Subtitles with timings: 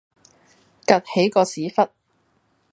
[0.87, 1.87] 趷起個屎忽